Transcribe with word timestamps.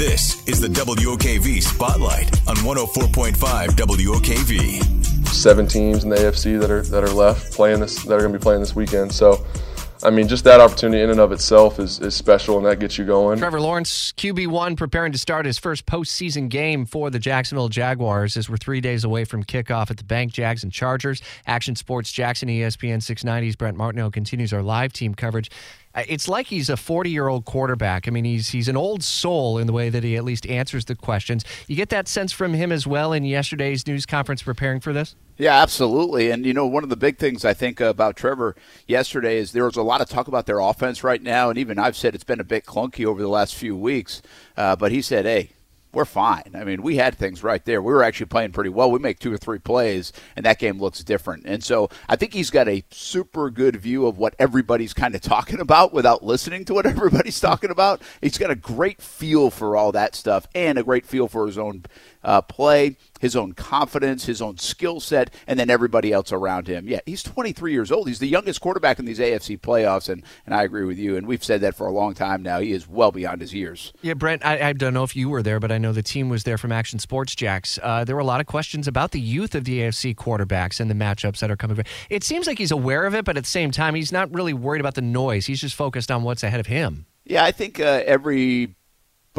This 0.00 0.48
is 0.48 0.62
the 0.62 0.68
WOKV 0.68 1.62
Spotlight 1.62 2.32
on 2.48 2.56
104.5 2.56 3.34
WOKV. 3.66 5.26
Seven 5.28 5.66
teams 5.66 6.04
in 6.04 6.08
the 6.08 6.16
AFC 6.16 6.58
that 6.58 6.70
are 6.70 6.80
that 6.84 7.04
are 7.04 7.10
left 7.10 7.52
playing 7.52 7.80
this 7.80 8.02
that 8.04 8.14
are 8.14 8.20
going 8.20 8.32
to 8.32 8.38
be 8.38 8.42
playing 8.42 8.60
this 8.60 8.74
weekend. 8.74 9.12
So 9.12 9.44
I 10.02 10.08
mean, 10.08 10.28
just 10.28 10.44
that 10.44 10.60
opportunity 10.60 11.02
in 11.02 11.10
and 11.10 11.20
of 11.20 11.32
itself 11.32 11.78
is, 11.78 12.00
is 12.00 12.14
special, 12.14 12.56
and 12.56 12.64
that 12.64 12.80
gets 12.80 12.96
you 12.96 13.04
going. 13.04 13.38
Trevor 13.38 13.60
Lawrence, 13.60 14.12
QB1, 14.12 14.78
preparing 14.78 15.12
to 15.12 15.18
start 15.18 15.44
his 15.44 15.58
first 15.58 15.84
postseason 15.84 16.48
game 16.48 16.86
for 16.86 17.10
the 17.10 17.18
Jacksonville 17.18 17.68
Jaguars 17.68 18.38
as 18.38 18.48
we're 18.48 18.56
three 18.56 18.80
days 18.80 19.04
away 19.04 19.26
from 19.26 19.44
kickoff 19.44 19.90
at 19.90 19.98
the 19.98 20.04
Bank 20.04 20.32
Jags 20.32 20.64
and 20.64 20.72
Chargers. 20.72 21.20
Action 21.46 21.76
Sports 21.76 22.10
Jax, 22.10 22.40
ESPN 22.42 22.98
690's 22.98 23.56
Brent 23.56 23.76
Martineau 23.76 24.10
continues 24.10 24.54
our 24.54 24.62
live 24.62 24.94
team 24.94 25.14
coverage. 25.14 25.50
Uh, 25.94 26.02
it's 26.08 26.28
like 26.28 26.46
he's 26.46 26.68
a 26.68 26.76
40 26.76 27.10
year 27.10 27.28
old 27.28 27.44
quarterback. 27.44 28.06
I 28.06 28.10
mean, 28.10 28.24
he's 28.24 28.50
he's 28.50 28.68
an 28.68 28.76
old 28.76 29.02
soul 29.02 29.58
in 29.58 29.66
the 29.66 29.72
way 29.72 29.88
that 29.88 30.04
he 30.04 30.16
at 30.16 30.24
least 30.24 30.46
answers 30.46 30.84
the 30.84 30.94
questions. 30.94 31.44
You 31.66 31.76
get 31.76 31.88
that 31.90 32.08
sense 32.08 32.32
from 32.32 32.54
him 32.54 32.72
as 32.72 32.86
well 32.86 33.12
in 33.12 33.24
yesterday's 33.24 33.86
news 33.86 34.06
conference 34.06 34.42
preparing 34.42 34.80
for 34.80 34.92
this? 34.92 35.16
Yeah, 35.40 35.62
absolutely. 35.62 36.30
And, 36.30 36.44
you 36.44 36.52
know, 36.52 36.66
one 36.66 36.82
of 36.82 36.90
the 36.90 36.98
big 36.98 37.16
things 37.16 37.46
I 37.46 37.54
think 37.54 37.80
about 37.80 38.14
Trevor 38.14 38.54
yesterday 38.86 39.38
is 39.38 39.52
there 39.52 39.64
was 39.64 39.76
a 39.76 39.82
lot 39.82 40.02
of 40.02 40.08
talk 40.08 40.28
about 40.28 40.44
their 40.44 40.58
offense 40.60 41.02
right 41.02 41.22
now. 41.22 41.48
And 41.48 41.58
even 41.58 41.78
I've 41.78 41.96
said 41.96 42.14
it's 42.14 42.24
been 42.24 42.40
a 42.40 42.44
bit 42.44 42.66
clunky 42.66 43.06
over 43.06 43.22
the 43.22 43.28
last 43.28 43.54
few 43.54 43.74
weeks. 43.74 44.20
Uh, 44.54 44.76
but 44.76 44.92
he 44.92 45.00
said, 45.00 45.24
hey, 45.24 45.52
we're 45.92 46.04
fine. 46.04 46.52
I 46.54 46.64
mean, 46.64 46.82
we 46.82 46.96
had 46.96 47.16
things 47.16 47.42
right 47.42 47.64
there. 47.64 47.82
We 47.82 47.92
were 47.92 48.02
actually 48.02 48.26
playing 48.26 48.52
pretty 48.52 48.70
well. 48.70 48.90
We 48.90 48.98
make 48.98 49.18
two 49.18 49.32
or 49.32 49.36
three 49.36 49.58
plays, 49.58 50.12
and 50.36 50.46
that 50.46 50.58
game 50.58 50.78
looks 50.78 51.02
different. 51.02 51.44
And 51.46 51.64
so 51.64 51.88
I 52.08 52.16
think 52.16 52.32
he's 52.32 52.50
got 52.50 52.68
a 52.68 52.84
super 52.90 53.50
good 53.50 53.76
view 53.76 54.06
of 54.06 54.18
what 54.18 54.34
everybody's 54.38 54.94
kind 54.94 55.14
of 55.14 55.20
talking 55.20 55.60
about 55.60 55.92
without 55.92 56.24
listening 56.24 56.64
to 56.66 56.74
what 56.74 56.86
everybody's 56.86 57.40
talking 57.40 57.70
about. 57.70 58.02
He's 58.20 58.38
got 58.38 58.50
a 58.50 58.56
great 58.56 59.02
feel 59.02 59.50
for 59.50 59.76
all 59.76 59.92
that 59.92 60.14
stuff 60.14 60.46
and 60.54 60.78
a 60.78 60.82
great 60.84 61.06
feel 61.06 61.28
for 61.28 61.46
his 61.46 61.58
own 61.58 61.84
uh, 62.22 62.42
play, 62.42 62.96
his 63.20 63.36
own 63.36 63.52
confidence, 63.52 64.24
his 64.24 64.42
own 64.42 64.58
skill 64.58 64.98
set, 64.98 65.32
and 65.46 65.60
then 65.60 65.70
everybody 65.70 66.12
else 66.12 66.32
around 66.32 66.66
him. 66.66 66.88
Yeah, 66.88 67.00
he's 67.06 67.22
23 67.22 67.72
years 67.72 67.92
old. 67.92 68.08
He's 68.08 68.18
the 68.18 68.26
youngest 68.26 68.60
quarterback 68.60 68.98
in 68.98 69.04
these 69.04 69.20
AFC 69.20 69.60
playoffs, 69.60 70.08
and, 70.08 70.24
and 70.44 70.54
I 70.54 70.64
agree 70.64 70.84
with 70.84 70.98
you. 70.98 71.16
And 71.16 71.26
we've 71.26 71.44
said 71.44 71.60
that 71.60 71.76
for 71.76 71.86
a 71.86 71.92
long 71.92 72.14
time 72.14 72.42
now. 72.42 72.58
He 72.58 72.72
is 72.72 72.88
well 72.88 73.12
beyond 73.12 73.40
his 73.40 73.54
years. 73.54 73.92
Yeah, 74.02 74.14
Brent, 74.14 74.44
I, 74.44 74.70
I 74.70 74.72
don't 74.72 74.94
know 74.94 75.04
if 75.04 75.14
you 75.14 75.28
were 75.28 75.42
there, 75.42 75.60
but 75.60 75.70
I 75.70 75.78
know 75.78 75.92
the 75.92 76.02
team 76.02 76.28
was 76.28 76.44
there 76.44 76.58
from 76.58 76.72
Action 76.72 76.98
Sports 76.98 77.34
Jax. 77.34 77.78
Uh, 77.82 78.04
there 78.04 78.16
were 78.16 78.22
a 78.22 78.24
lot 78.24 78.40
of 78.40 78.46
questions 78.46 78.88
about 78.88 79.12
the 79.12 79.20
youth 79.20 79.54
of 79.54 79.64
the 79.64 79.80
AFC 79.80 80.14
quarterbacks 80.14 80.80
and 80.80 80.90
the 80.90 80.94
matchups 80.94 81.38
that 81.40 81.50
are 81.50 81.56
coming. 81.56 81.84
It 82.08 82.24
seems 82.24 82.46
like 82.46 82.58
he's 82.58 82.70
aware 82.70 83.04
of 83.06 83.14
it, 83.14 83.24
but 83.24 83.36
at 83.36 83.44
the 83.44 83.50
same 83.50 83.70
time, 83.70 83.94
he's 83.94 84.12
not 84.12 84.34
really 84.34 84.54
worried 84.54 84.80
about 84.80 84.94
the 84.94 85.02
noise. 85.02 85.46
He's 85.46 85.60
just 85.60 85.74
focused 85.74 86.10
on 86.10 86.22
what's 86.22 86.42
ahead 86.42 86.60
of 86.60 86.66
him. 86.66 87.06
Yeah, 87.24 87.44
I 87.44 87.52
think 87.52 87.78
uh, 87.78 88.02
every 88.06 88.74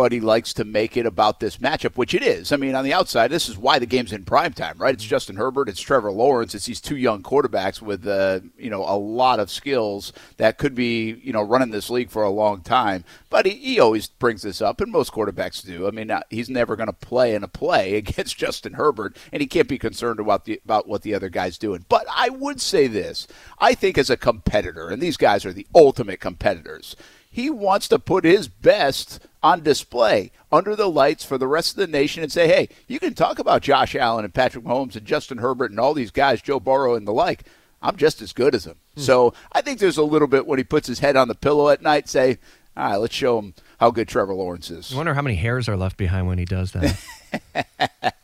everybody 0.00 0.20
likes 0.26 0.54
to 0.54 0.64
make 0.64 0.96
it 0.96 1.04
about 1.04 1.40
this 1.40 1.58
matchup, 1.58 1.94
which 1.94 2.14
it 2.14 2.22
is. 2.22 2.52
I 2.52 2.56
mean, 2.56 2.74
on 2.74 2.84
the 2.84 2.94
outside, 2.94 3.30
this 3.30 3.50
is 3.50 3.58
why 3.58 3.78
the 3.78 3.84
game's 3.84 4.14
in 4.14 4.24
prime 4.24 4.54
time, 4.54 4.78
right? 4.78 4.94
It's 4.94 5.04
Justin 5.04 5.36
Herbert, 5.36 5.68
it's 5.68 5.80
Trevor 5.80 6.10
Lawrence, 6.10 6.54
it's 6.54 6.64
these 6.64 6.80
two 6.80 6.96
young 6.96 7.22
quarterbacks 7.22 7.82
with 7.82 8.06
uh, 8.06 8.40
you 8.56 8.70
know 8.70 8.82
a 8.82 8.96
lot 8.96 9.40
of 9.40 9.50
skills 9.50 10.14
that 10.38 10.56
could 10.56 10.74
be 10.74 11.20
you 11.22 11.34
know 11.34 11.42
running 11.42 11.70
this 11.70 11.90
league 11.90 12.08
for 12.08 12.22
a 12.22 12.30
long 12.30 12.62
time. 12.62 13.04
But 13.28 13.44
he, 13.44 13.52
he 13.52 13.78
always 13.78 14.06
brings 14.06 14.40
this 14.40 14.62
up, 14.62 14.80
and 14.80 14.90
most 14.90 15.12
quarterbacks 15.12 15.62
do. 15.62 15.86
I 15.86 15.90
mean, 15.90 16.10
uh, 16.10 16.22
he's 16.30 16.48
never 16.48 16.76
going 16.76 16.86
to 16.86 16.94
play 16.94 17.34
in 17.34 17.44
a 17.44 17.48
play 17.48 17.94
against 17.96 18.38
Justin 18.38 18.72
Herbert, 18.72 19.18
and 19.34 19.42
he 19.42 19.46
can't 19.46 19.68
be 19.68 19.78
concerned 19.78 20.18
about 20.18 20.46
the 20.46 20.62
about 20.64 20.88
what 20.88 21.02
the 21.02 21.12
other 21.12 21.28
guy's 21.28 21.58
doing. 21.58 21.84
But 21.90 22.06
I 22.10 22.30
would 22.30 22.62
say 22.62 22.86
this: 22.86 23.28
I 23.58 23.74
think 23.74 23.98
as 23.98 24.08
a 24.08 24.16
competitor, 24.16 24.88
and 24.88 25.02
these 25.02 25.18
guys 25.18 25.44
are 25.44 25.52
the 25.52 25.66
ultimate 25.74 26.20
competitors 26.20 26.96
he 27.30 27.48
wants 27.48 27.86
to 27.88 27.98
put 27.98 28.24
his 28.24 28.48
best 28.48 29.20
on 29.42 29.62
display 29.62 30.30
under 30.52 30.76
the 30.76 30.90
lights 30.90 31.24
for 31.24 31.38
the 31.38 31.46
rest 31.46 31.72
of 31.72 31.76
the 31.76 31.86
nation 31.86 32.22
and 32.22 32.30
say, 32.30 32.46
hey, 32.48 32.68
you 32.86 32.98
can 32.98 33.14
talk 33.14 33.38
about 33.38 33.62
Josh 33.62 33.94
Allen 33.94 34.24
and 34.24 34.34
Patrick 34.34 34.64
Mahomes 34.64 34.96
and 34.96 35.06
Justin 35.06 35.38
Herbert 35.38 35.70
and 35.70 35.80
all 35.80 35.94
these 35.94 36.10
guys, 36.10 36.42
Joe 36.42 36.60
Burrow 36.60 36.94
and 36.94 37.06
the 37.06 37.12
like. 37.12 37.44
I'm 37.82 37.96
just 37.96 38.20
as 38.20 38.32
good 38.32 38.54
as 38.54 38.64
them. 38.64 38.76
Hmm. 38.94 39.00
So 39.00 39.34
I 39.52 39.62
think 39.62 39.78
there's 39.78 39.96
a 39.96 40.02
little 40.02 40.28
bit 40.28 40.46
when 40.46 40.58
he 40.58 40.64
puts 40.64 40.86
his 40.86 40.98
head 40.98 41.16
on 41.16 41.28
the 41.28 41.34
pillow 41.34 41.70
at 41.70 41.82
night, 41.82 42.08
say, 42.08 42.38
all 42.76 42.90
right, 42.90 42.96
let's 42.96 43.14
show 43.14 43.38
him 43.38 43.54
how 43.78 43.90
good 43.90 44.08
Trevor 44.08 44.34
Lawrence 44.34 44.70
is. 44.70 44.92
I 44.92 44.96
wonder 44.96 45.14
how 45.14 45.22
many 45.22 45.36
hairs 45.36 45.68
are 45.68 45.76
left 45.76 45.96
behind 45.96 46.26
when 46.26 46.38
he 46.38 46.44
does 46.44 46.72
that. 46.72 48.14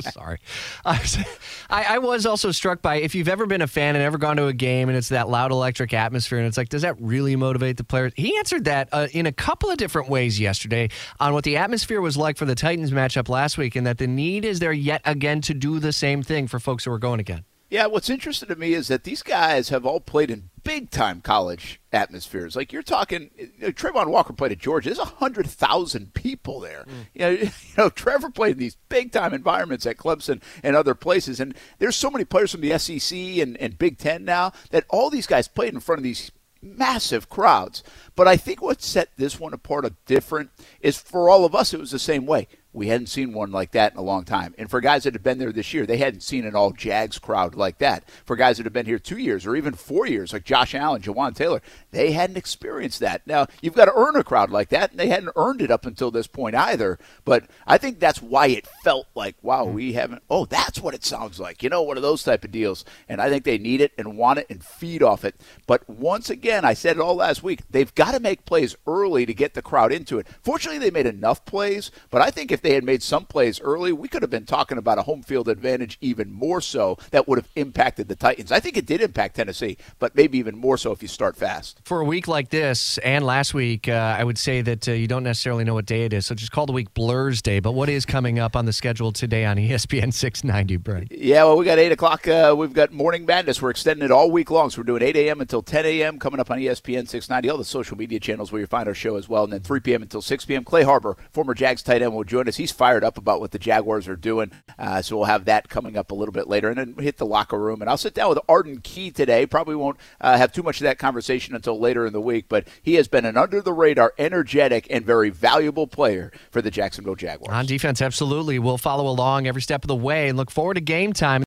Sorry. 0.12 0.38
I, 0.84 1.26
I 1.70 1.98
was 1.98 2.26
also 2.26 2.50
struck 2.50 2.82
by 2.82 2.96
if 2.96 3.14
you've 3.14 3.28
ever 3.28 3.46
been 3.46 3.62
a 3.62 3.66
fan 3.66 3.96
and 3.96 4.04
ever 4.04 4.18
gone 4.18 4.36
to 4.36 4.46
a 4.46 4.52
game 4.52 4.88
and 4.88 4.96
it's 4.96 5.08
that 5.08 5.28
loud 5.28 5.52
electric 5.52 5.92
atmosphere 5.94 6.38
and 6.38 6.46
it's 6.46 6.56
like, 6.56 6.68
does 6.68 6.82
that 6.82 6.96
really 7.00 7.36
motivate 7.36 7.76
the 7.76 7.84
players? 7.84 8.12
He 8.16 8.36
answered 8.38 8.64
that 8.64 8.88
uh, 8.92 9.08
in 9.12 9.26
a 9.26 9.32
couple 9.32 9.70
of 9.70 9.76
different 9.76 10.08
ways 10.08 10.38
yesterday 10.38 10.88
on 11.20 11.32
what 11.32 11.44
the 11.44 11.56
atmosphere 11.56 12.00
was 12.00 12.16
like 12.16 12.36
for 12.36 12.44
the 12.44 12.54
Titans 12.54 12.90
matchup 12.90 13.28
last 13.28 13.58
week 13.58 13.76
and 13.76 13.86
that 13.86 13.98
the 13.98 14.06
need 14.06 14.44
is 14.44 14.58
there 14.58 14.72
yet 14.72 15.00
again 15.04 15.40
to 15.42 15.54
do 15.54 15.78
the 15.78 15.92
same 15.92 16.22
thing 16.22 16.46
for 16.46 16.58
folks 16.58 16.84
who 16.84 16.92
are 16.92 16.98
going 16.98 17.20
again. 17.20 17.44
Yeah, 17.68 17.86
what's 17.86 18.08
interesting 18.08 18.48
to 18.48 18.56
me 18.56 18.74
is 18.74 18.88
that 18.88 19.02
these 19.02 19.24
guys 19.24 19.70
have 19.70 19.84
all 19.84 19.98
played 19.98 20.30
in 20.30 20.50
big 20.62 20.90
time 20.90 21.20
college 21.20 21.80
atmospheres. 21.92 22.54
Like 22.54 22.72
you're 22.72 22.82
talking, 22.82 23.30
you 23.36 23.50
know, 23.58 23.72
Travon 23.72 24.08
Walker 24.08 24.32
played 24.32 24.52
at 24.52 24.58
Georgia. 24.58 24.90
There's 24.90 25.08
hundred 25.08 25.48
thousand 25.48 26.14
people 26.14 26.60
there. 26.60 26.84
Mm. 26.84 27.06
You, 27.14 27.20
know, 27.20 27.30
you 27.30 27.50
know, 27.76 27.90
Trevor 27.90 28.30
played 28.30 28.52
in 28.52 28.58
these 28.58 28.76
big 28.88 29.10
time 29.10 29.34
environments 29.34 29.84
at 29.84 29.96
Clemson 29.96 30.40
and 30.62 30.76
other 30.76 30.94
places. 30.94 31.40
And 31.40 31.56
there's 31.78 31.96
so 31.96 32.10
many 32.10 32.24
players 32.24 32.52
from 32.52 32.60
the 32.60 32.78
SEC 32.78 33.18
and, 33.18 33.56
and 33.56 33.78
Big 33.78 33.98
Ten 33.98 34.24
now 34.24 34.52
that 34.70 34.84
all 34.88 35.10
these 35.10 35.26
guys 35.26 35.48
played 35.48 35.74
in 35.74 35.80
front 35.80 35.98
of 35.98 36.04
these 36.04 36.30
massive 36.62 37.28
crowds. 37.28 37.82
But 38.14 38.28
I 38.28 38.36
think 38.36 38.62
what 38.62 38.82
set 38.82 39.10
this 39.16 39.40
one 39.40 39.52
apart 39.52 39.84
a 39.84 39.94
different 40.06 40.50
is 40.80 40.98
for 40.98 41.28
all 41.28 41.44
of 41.44 41.54
us, 41.54 41.74
it 41.74 41.80
was 41.80 41.90
the 41.90 41.98
same 41.98 42.26
way. 42.26 42.48
We 42.76 42.88
hadn't 42.88 43.06
seen 43.06 43.32
one 43.32 43.52
like 43.52 43.70
that 43.70 43.94
in 43.94 43.98
a 43.98 44.02
long 44.02 44.24
time. 44.26 44.54
And 44.58 44.68
for 44.68 44.82
guys 44.82 45.04
that 45.04 45.14
have 45.14 45.22
been 45.22 45.38
there 45.38 45.50
this 45.50 45.72
year, 45.72 45.86
they 45.86 45.96
hadn't 45.96 46.20
seen 46.20 46.44
an 46.44 46.54
all 46.54 46.72
Jags 46.72 47.18
crowd 47.18 47.54
like 47.54 47.78
that. 47.78 48.06
For 48.26 48.36
guys 48.36 48.58
that 48.58 48.66
have 48.66 48.72
been 48.74 48.84
here 48.84 48.98
two 48.98 49.16
years 49.16 49.46
or 49.46 49.56
even 49.56 49.72
four 49.72 50.06
years, 50.06 50.34
like 50.34 50.44
Josh 50.44 50.74
Allen, 50.74 51.00
Jawaan 51.00 51.34
Taylor, 51.34 51.62
they 51.92 52.12
hadn't 52.12 52.36
experienced 52.36 53.00
that. 53.00 53.26
Now, 53.26 53.46
you've 53.62 53.72
got 53.72 53.86
to 53.86 53.96
earn 53.96 54.14
a 54.14 54.22
crowd 54.22 54.50
like 54.50 54.68
that, 54.68 54.90
and 54.90 55.00
they 55.00 55.08
hadn't 55.08 55.32
earned 55.36 55.62
it 55.62 55.70
up 55.70 55.86
until 55.86 56.10
this 56.10 56.26
point 56.26 56.54
either. 56.54 56.98
But 57.24 57.46
I 57.66 57.78
think 57.78 57.98
that's 57.98 58.20
why 58.20 58.48
it 58.48 58.66
felt 58.84 59.06
like, 59.14 59.36
wow, 59.40 59.64
hmm. 59.64 59.72
we 59.72 59.92
haven't, 59.94 60.22
oh, 60.28 60.44
that's 60.44 60.78
what 60.78 60.94
it 60.94 61.02
sounds 61.02 61.40
like. 61.40 61.62
You 61.62 61.70
know, 61.70 61.80
one 61.80 61.96
of 61.96 62.02
those 62.02 62.24
type 62.24 62.44
of 62.44 62.52
deals. 62.52 62.84
And 63.08 63.22
I 63.22 63.30
think 63.30 63.44
they 63.44 63.56
need 63.56 63.80
it 63.80 63.92
and 63.96 64.18
want 64.18 64.38
it 64.38 64.48
and 64.50 64.62
feed 64.62 65.02
off 65.02 65.24
it. 65.24 65.40
But 65.66 65.88
once 65.88 66.28
again, 66.28 66.66
I 66.66 66.74
said 66.74 66.96
it 66.96 67.02
all 67.02 67.16
last 67.16 67.42
week, 67.42 67.62
they've 67.70 67.94
got 67.94 68.12
to 68.12 68.20
make 68.20 68.44
plays 68.44 68.76
early 68.86 69.24
to 69.24 69.32
get 69.32 69.54
the 69.54 69.62
crowd 69.62 69.92
into 69.92 70.18
it. 70.18 70.26
Fortunately, 70.42 70.78
they 70.78 70.90
made 70.90 71.06
enough 71.06 71.46
plays, 71.46 71.90
but 72.10 72.20
I 72.20 72.30
think 72.30 72.52
if 72.52 72.65
they 72.66 72.74
had 72.74 72.84
made 72.84 73.02
some 73.02 73.24
plays 73.24 73.60
early, 73.60 73.92
we 73.92 74.08
could 74.08 74.22
have 74.22 74.30
been 74.30 74.44
talking 74.44 74.76
about 74.76 74.98
a 74.98 75.02
home 75.02 75.22
field 75.22 75.48
advantage 75.48 75.98
even 76.00 76.32
more 76.32 76.60
so 76.60 76.98
that 77.12 77.28
would 77.28 77.38
have 77.38 77.48
impacted 77.54 78.08
the 78.08 78.16
Titans. 78.16 78.50
I 78.50 78.58
think 78.58 78.76
it 78.76 78.86
did 78.86 79.00
impact 79.00 79.36
Tennessee, 79.36 79.76
but 80.00 80.16
maybe 80.16 80.36
even 80.38 80.58
more 80.58 80.76
so 80.76 80.90
if 80.90 81.00
you 81.00 81.06
start 81.06 81.36
fast. 81.36 81.80
For 81.84 82.00
a 82.00 82.04
week 82.04 82.26
like 82.26 82.50
this 82.50 82.98
and 82.98 83.24
last 83.24 83.54
week, 83.54 83.88
uh, 83.88 84.16
I 84.18 84.24
would 84.24 84.36
say 84.36 84.62
that 84.62 84.88
uh, 84.88 84.92
you 84.92 85.06
don't 85.06 85.22
necessarily 85.22 85.62
know 85.62 85.74
what 85.74 85.86
day 85.86 86.04
it 86.06 86.12
is, 86.12 86.26
so 86.26 86.34
just 86.34 86.50
call 86.50 86.66
the 86.66 86.72
week 86.72 86.92
Blurs 86.92 87.40
Day. 87.40 87.60
But 87.60 87.72
what 87.72 87.88
is 87.88 88.04
coming 88.04 88.40
up 88.40 88.56
on 88.56 88.66
the 88.66 88.72
schedule 88.72 89.12
today 89.12 89.44
on 89.44 89.56
ESPN 89.56 90.12
690, 90.12 90.76
Brent? 90.78 91.12
Yeah, 91.12 91.44
well, 91.44 91.56
we 91.56 91.64
got 91.64 91.78
8 91.78 91.92
o'clock. 91.92 92.26
Uh, 92.26 92.54
we've 92.58 92.72
got 92.72 92.90
Morning 92.92 93.24
Madness. 93.26 93.62
We're 93.62 93.70
extending 93.70 94.04
it 94.04 94.10
all 94.10 94.30
week 94.30 94.50
long, 94.50 94.70
so 94.70 94.80
we're 94.80 94.86
doing 94.86 95.02
8 95.02 95.14
a.m. 95.16 95.40
until 95.40 95.62
10 95.62 95.86
a.m. 95.86 96.18
coming 96.18 96.40
up 96.40 96.50
on 96.50 96.58
ESPN 96.58 97.08
690, 97.08 97.48
all 97.48 97.58
the 97.58 97.64
social 97.64 97.96
media 97.96 98.18
channels 98.18 98.50
where 98.50 98.60
you 98.60 98.66
find 98.66 98.88
our 98.88 98.94
show 98.94 99.16
as 99.16 99.28
well. 99.28 99.44
And 99.44 99.52
then 99.52 99.60
3 99.60 99.78
p.m. 99.78 100.02
until 100.02 100.20
6 100.20 100.44
p.m. 100.46 100.64
Clay 100.64 100.82
Harbor, 100.82 101.16
former 101.30 101.54
Jags 101.54 101.82
tight 101.82 102.02
end, 102.02 102.12
will 102.12 102.24
join 102.24 102.48
us. 102.48 102.55
He's 102.56 102.72
fired 102.72 103.04
up 103.04 103.18
about 103.18 103.40
what 103.40 103.50
the 103.50 103.58
Jaguars 103.58 104.08
are 104.08 104.16
doing. 104.16 104.52
Uh, 104.78 105.02
so 105.02 105.16
we'll 105.16 105.26
have 105.26 105.44
that 105.46 105.68
coming 105.68 105.96
up 105.96 106.10
a 106.10 106.14
little 106.14 106.32
bit 106.32 106.48
later. 106.48 106.68
And 106.68 106.78
then 106.78 106.94
hit 106.98 107.18
the 107.18 107.26
locker 107.26 107.58
room. 107.58 107.80
And 107.80 107.90
I'll 107.90 107.96
sit 107.96 108.14
down 108.14 108.30
with 108.30 108.38
Arden 108.48 108.80
Key 108.80 109.10
today. 109.10 109.46
Probably 109.46 109.76
won't 109.76 109.98
uh, 110.20 110.36
have 110.36 110.52
too 110.52 110.62
much 110.62 110.80
of 110.80 110.84
that 110.84 110.98
conversation 110.98 111.54
until 111.54 111.78
later 111.78 112.06
in 112.06 112.12
the 112.12 112.20
week. 112.20 112.46
But 112.48 112.68
he 112.82 112.94
has 112.94 113.08
been 113.08 113.24
an 113.24 113.36
under 113.36 113.60
the 113.60 113.72
radar, 113.72 114.14
energetic, 114.18 114.86
and 114.90 115.04
very 115.04 115.30
valuable 115.30 115.86
player 115.86 116.32
for 116.50 116.62
the 116.62 116.70
Jacksonville 116.70 117.14
Jaguars. 117.14 117.54
On 117.54 117.66
defense, 117.66 118.00
absolutely. 118.00 118.58
We'll 118.58 118.78
follow 118.78 119.08
along 119.08 119.46
every 119.46 119.62
step 119.62 119.84
of 119.84 119.88
the 119.88 119.96
way 119.96 120.28
and 120.28 120.36
look 120.36 120.50
forward 120.50 120.74
to 120.74 120.80
game 120.80 121.12
time. 121.12 121.26